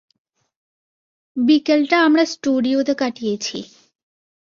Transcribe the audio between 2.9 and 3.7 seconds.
কাটিয়েছি।